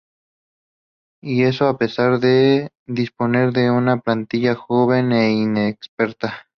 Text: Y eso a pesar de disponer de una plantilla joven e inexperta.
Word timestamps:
Y 1.21 1.43
eso 1.43 1.67
a 1.67 1.77
pesar 1.77 2.19
de 2.19 2.71
disponer 2.87 3.51
de 3.53 3.69
una 3.69 3.97
plantilla 3.97 4.55
joven 4.55 5.11
e 5.11 5.31
inexperta. 5.33 6.47